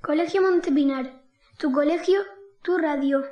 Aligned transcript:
Colegio 0.00 0.40
Montepinar. 0.40 1.10
Tu 1.58 1.72
colegio, 1.72 2.20
tu 2.62 2.78
radio. 2.78 3.24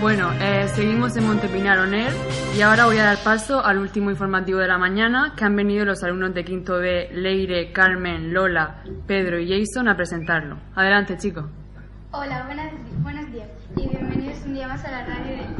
Bueno, 0.00 0.30
eh, 0.40 0.68
seguimos 0.68 1.16
en 1.16 1.26
Montepinar 1.26 1.80
Oner 1.80 2.12
y 2.56 2.62
ahora 2.62 2.86
voy 2.86 2.98
a 2.98 3.04
dar 3.04 3.18
paso 3.24 3.62
al 3.62 3.78
último 3.78 4.10
informativo 4.10 4.60
de 4.60 4.68
la 4.68 4.78
mañana 4.78 5.34
que 5.36 5.44
han 5.44 5.56
venido 5.56 5.84
los 5.84 6.04
alumnos 6.04 6.32
de 6.32 6.44
quinto 6.44 6.78
B, 6.78 7.10
Leire, 7.12 7.72
Carmen, 7.72 8.32
Lola, 8.32 8.84
Pedro 9.08 9.40
y 9.40 9.48
Jason 9.48 9.88
a 9.88 9.96
presentarlo. 9.96 10.58
Adelante, 10.76 11.18
chicos. 11.18 11.44
Hola, 12.12 12.44
buenas, 12.46 12.72
buenos 13.02 13.32
días 13.32 13.48
y 13.76 13.88
bienvenidos 13.88 14.38
un 14.46 14.54
día 14.54 14.68
más 14.68 14.84
a 14.84 14.90
la 14.92 15.06
radio 15.06 15.36
de 15.36 15.59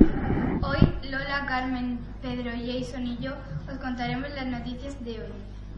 Lola, 1.11 1.45
Carmen, 1.47 1.99
Pedro, 2.23 2.53
Jason 2.53 3.05
y 3.05 3.19
yo 3.19 3.33
os 3.69 3.79
contaremos 3.79 4.29
las 4.31 4.47
noticias 4.47 5.03
de 5.05 5.19
hoy. 5.19 5.33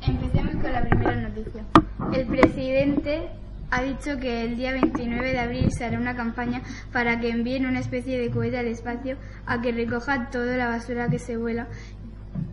Empecemos 0.07 0.57
con 0.57 0.73
la 0.73 0.83
primera 0.83 1.17
noticia. 1.17 1.65
El 2.13 2.27
presidente 2.27 3.31
ha 3.71 3.83
dicho 3.83 4.19
que 4.19 4.45
el 4.45 4.57
día 4.57 4.73
29 4.73 5.33
de 5.33 5.39
abril 5.39 5.73
se 5.73 5.87
hará 5.87 5.99
una 5.99 6.15
campaña 6.15 6.61
para 6.93 7.19
que 7.19 7.31
envíen 7.31 7.65
una 7.65 7.79
especie 7.79 8.19
de 8.19 8.31
cohete 8.31 8.59
al 8.59 8.67
espacio 8.67 9.17
a 9.47 9.63
que 9.63 9.73
recoja 9.73 10.29
toda 10.29 10.57
la 10.59 10.69
basura 10.69 11.09
que 11.09 11.19
se 11.19 11.39
vuela 11.39 11.67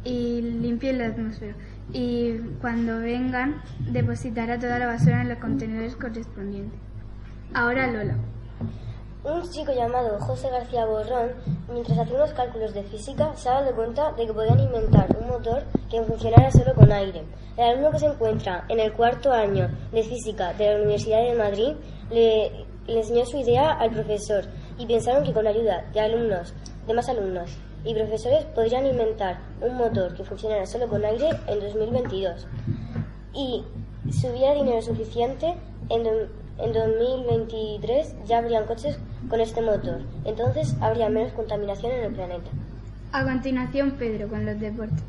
y 0.06 0.42
limpie 0.42 0.94
la 0.94 1.08
atmósfera. 1.08 1.56
Y 1.92 2.38
cuando 2.62 3.00
vengan, 3.00 3.62
depositará 3.92 4.58
toda 4.58 4.80
la 4.80 4.88
basura 4.88 5.22
en 5.22 5.28
los 5.30 5.40
contenedores 5.40 5.98
correspondientes. 5.98 6.80
Ahora 7.54 7.88
Lola. 7.88 8.16
Un 9.22 9.44
chico 9.52 9.74
llamado 9.74 10.18
José 10.22 10.50
García 10.50 10.86
Borrón, 10.86 11.32
mientras 11.70 12.00
hacía 12.00 12.16
unos 12.16 12.32
cálculos 12.32 12.74
de 12.74 12.84
física, 12.84 13.36
se 13.36 13.50
ha 13.50 13.60
dado 13.60 13.76
cuenta 13.76 14.14
de 14.14 14.26
que 14.26 14.34
podían 14.34 14.62
inventar 14.62 15.14
un 15.20 15.28
motor 15.28 15.62
que 15.92 16.02
funcionara 16.04 16.50
solo 16.50 16.74
con 16.74 16.90
aire. 16.90 17.26
El 17.58 17.66
alumno 17.66 17.92
que 17.92 18.00
se 18.00 18.06
encuentra 18.06 18.64
en 18.70 18.80
el 18.80 18.94
cuarto 18.94 19.34
año 19.34 19.70
de 19.92 20.04
física 20.04 20.54
de 20.54 20.70
la 20.70 20.78
Universidad 20.78 21.22
de 21.22 21.36
Madrid 21.36 21.76
le, 22.10 22.66
enseñó 22.88 23.26
su 23.26 23.38
idea 23.38 23.74
al 23.74 23.92
profesor 23.92 24.46
y 24.78 24.86
pensaron 24.86 25.26
que 25.26 25.34
con 25.34 25.46
ayuda 25.46 25.84
de 25.92 26.00
alumnos, 26.00 26.54
de 26.88 26.94
más 26.94 27.10
alumnos 27.10 27.58
y 27.84 27.94
profesores 27.94 28.46
podrían 28.46 28.86
inventar 28.86 29.42
un 29.60 29.76
motor 29.76 30.16
que 30.16 30.24
funcionara 30.24 30.66
solo 30.66 30.88
con 30.88 31.04
aire 31.04 31.30
en 31.48 31.60
2022. 31.60 32.48
Y 33.34 33.66
si 34.12 34.30
hubiera 34.30 34.54
dinero 34.54 34.82
suficiente, 34.82 35.58
en, 35.90 36.30
en 36.60 36.74
2023 36.74 38.16
ya 38.28 38.40
habrían 38.40 38.66
coches 38.66 38.98
con 39.30 39.40
este 39.40 39.62
motor. 39.62 40.02
Entonces 40.26 40.76
habría 40.82 41.10
menos 41.10 41.34
contaminación 41.34 41.92
en 41.92 42.04
el 42.06 42.14
planeta. 42.14 42.50
A 43.12 43.24
continuación, 43.24 43.92
Pedro, 43.98 44.28
con 44.28 44.46
los 44.46 44.60
deportes. 44.60 45.04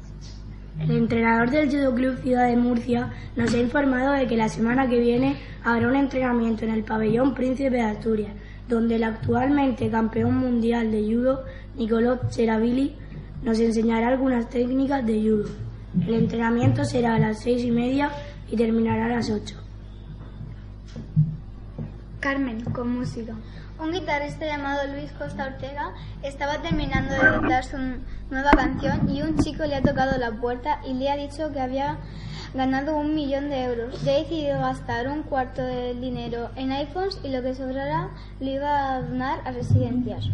El 0.79 0.93
entrenador 0.93 1.51
del 1.51 1.69
Judo 1.69 1.95
Club 1.95 2.23
Ciudad 2.23 2.47
de 2.47 2.57
Murcia 2.57 3.13
nos 3.37 3.53
ha 3.53 3.59
informado 3.59 4.13
de 4.13 4.27
que 4.27 4.37
la 4.37 4.49
semana 4.49 4.89
que 4.89 4.99
viene 4.99 5.37
habrá 5.63 5.89
un 5.89 5.97
entrenamiento 5.97 6.65
en 6.65 6.71
el 6.71 6.85
pabellón 6.85 7.35
Príncipe 7.35 7.77
de 7.77 7.83
Asturias, 7.83 8.33
donde 8.67 8.97
el 8.97 9.05
actualmente 9.05 9.91
campeón 9.91 10.37
mundial 10.37 10.91
de 10.91 11.03
judo, 11.03 11.45
Nicolò 11.77 12.19
Cerabili, 12.31 12.97
nos 13.43 13.59
enseñará 13.59 14.09
algunas 14.09 14.49
técnicas 14.49 15.05
de 15.05 15.21
judo. 15.21 15.51
El 16.07 16.15
entrenamiento 16.15 16.85
será 16.85 17.17
a 17.17 17.19
las 17.19 17.41
seis 17.41 17.63
y 17.63 17.71
media 17.71 18.11
y 18.51 18.57
terminará 18.57 19.07
a 19.07 19.17
las 19.17 19.29
ocho. 19.29 19.57
Carmen, 22.21 22.63
con 22.65 22.99
música. 22.99 23.35
Un 23.79 23.93
guitarrista 23.93 24.45
llamado 24.45 24.87
Luis 24.93 25.11
Costa 25.13 25.47
Ortega 25.47 25.95
estaba 26.23 26.61
terminando 26.61 27.15
de 27.15 27.19
editar 27.19 27.65
su 27.65 27.79
nueva 28.31 28.51
canción 28.51 29.09
y 29.09 29.23
un 29.23 29.39
chico 29.39 29.65
le 29.65 29.77
ha 29.77 29.83
tocado 29.83 30.19
la 30.19 30.33
puerta 30.33 30.81
y 30.87 30.93
le 30.93 31.11
ha 31.11 31.17
dicho 31.17 31.51
que 31.51 31.61
había 31.61 31.97
ganado 32.53 32.99
un 32.99 33.15
millón 33.15 33.49
de 33.49 33.65
euros. 33.65 34.03
Ya 34.05 34.13
ha 34.13 34.19
decidido 34.19 34.61
gastar 34.61 35.09
un 35.09 35.23
cuarto 35.23 35.63
del 35.63 35.99
dinero 35.99 36.51
en 36.57 36.73
iPhones 36.73 37.19
y 37.25 37.29
lo 37.29 37.43
que 37.43 37.55
sobrara 37.55 38.11
lo 38.39 38.51
iba 38.51 38.95
a 38.95 39.01
donar 39.01 39.41
a 39.47 39.53
residencias. 39.53 40.29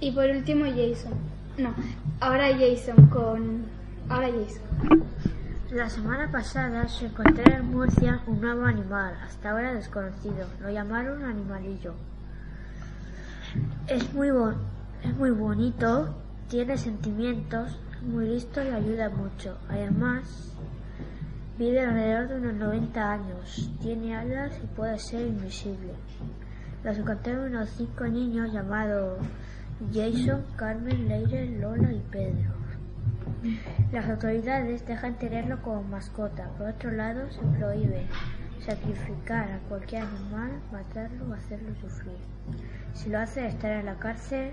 Y 0.00 0.10
por 0.10 0.28
último 0.28 0.64
Jason. 0.64 1.14
No, 1.58 1.74
ahora 2.20 2.48
Jason 2.58 3.06
con... 3.06 3.66
Ahora 4.08 4.28
Jason. 4.28 5.04
La 5.70 5.90
semana 5.90 6.30
pasada 6.30 6.86
se 6.86 7.06
encontró 7.06 7.42
en 7.52 7.70
Murcia 7.72 8.20
un 8.28 8.40
nuevo 8.40 8.64
animal, 8.64 9.14
hasta 9.24 9.50
ahora 9.50 9.74
desconocido. 9.74 10.46
Lo 10.60 10.70
llamaron 10.70 11.24
animalillo. 11.24 11.94
Es 13.88 14.12
muy, 14.14 14.30
bon 14.30 14.54
es 15.02 15.16
muy 15.16 15.30
bonito, 15.30 16.14
tiene 16.48 16.76
sentimientos, 16.78 17.78
es 17.96 18.02
muy 18.02 18.26
listo 18.28 18.62
y 18.62 18.68
ayuda 18.68 19.08
mucho. 19.08 19.58
Además, 19.68 20.52
vive 21.58 21.80
alrededor 21.80 22.28
de 22.28 22.36
unos 22.36 22.54
90 22.54 23.12
años, 23.12 23.70
tiene 23.80 24.16
alas 24.16 24.52
y 24.62 24.66
puede 24.68 24.98
ser 24.98 25.26
invisible. 25.26 25.94
Los 26.84 26.96
encontraron 26.98 27.52
unos 27.52 27.70
cinco 27.70 28.04
niños 28.06 28.52
llamados 28.52 29.18
Jason, 29.92 30.44
Carmen, 30.56 31.08
Leire, 31.08 31.58
Lola 31.58 31.92
y 31.92 32.02
Pedro. 32.10 32.65
Las 33.92 34.08
autoridades 34.08 34.86
dejan 34.86 35.18
tenerlo 35.18 35.60
como 35.62 35.82
mascota. 35.82 36.48
Por 36.58 36.68
otro 36.68 36.90
lado, 36.90 37.30
se 37.30 37.40
prohíbe 37.58 38.06
sacrificar 38.64 39.50
a 39.52 39.58
cualquier 39.68 40.02
animal, 40.02 40.50
matarlo 40.72 41.30
o 41.30 41.34
hacerlo 41.34 41.74
sufrir. 41.80 42.18
Si 42.94 43.10
lo 43.10 43.18
hace, 43.18 43.46
estará 43.46 43.80
en 43.80 43.86
la 43.86 43.98
cárcel 43.98 44.50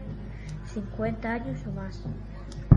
50 0.74 1.32
años 1.32 1.62
o 1.68 1.72
más. 1.72 2.02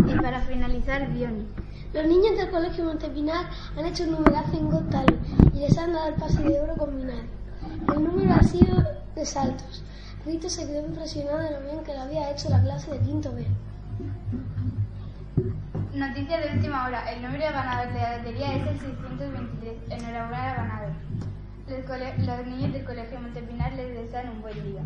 Y 0.06 0.14
para 0.20 0.40
finalizar, 0.42 1.10
Bioni. 1.12 1.46
Los 1.92 2.06
niños 2.06 2.36
del 2.36 2.50
Colegio 2.50 2.84
Montepinar 2.84 3.46
han 3.76 3.86
hecho 3.86 4.04
un 4.04 4.12
numerazo 4.12 4.58
en 4.58 4.70
Got 4.70 4.94
y 5.54 5.60
les 5.60 5.78
han 5.78 5.92
dado 5.92 6.08
el 6.08 6.14
pase 6.14 6.42
de 6.42 6.60
oro 6.60 6.76
combinado. 6.76 7.22
El 7.94 8.04
número 8.04 8.34
ha 8.34 8.42
sido 8.42 8.84
de 9.14 9.24
saltos. 9.24 9.82
Rito 10.24 10.48
se 10.48 10.66
quedó 10.66 10.86
impresionado 10.86 11.38
de 11.38 11.50
lo 11.52 11.60
bien 11.62 11.84
que 11.84 11.94
lo 11.94 12.00
había 12.00 12.30
hecho 12.30 12.48
la 12.48 12.62
clase 12.62 12.90
de 12.90 12.98
quinto 13.00 13.32
B. 13.32 13.46
Noticia 15.96 16.38
de 16.38 16.52
última 16.54 16.86
hora. 16.86 17.10
El 17.10 17.22
número 17.22 17.46
de 17.46 17.52
ganador 17.52 17.90
de 17.90 17.98
la 17.98 18.18
lotería 18.18 18.54
es 18.54 18.66
el 18.66 18.80
623. 18.80 19.74
Enhorabuena 19.88 20.50
al 20.50 20.56
ganador. 20.56 20.90
Los, 21.68 22.26
los 22.26 22.46
niños 22.46 22.72
del 22.74 22.84
Colegio 22.84 23.18
Montepinar 23.18 23.72
les 23.72 23.94
desean 23.94 24.28
un 24.28 24.42
buen 24.42 24.62
día. 24.62 24.82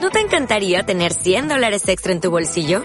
¿No 0.00 0.10
te 0.10 0.20
encantaría 0.20 0.84
tener 0.84 1.12
100 1.12 1.48
dólares 1.48 1.88
extra 1.88 2.12
en 2.12 2.20
tu 2.20 2.30
bolsillo? 2.30 2.84